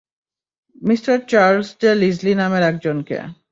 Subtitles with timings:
[0.81, 0.99] Mr
[1.31, 3.17] Charles de Lisle নামের একজনকে।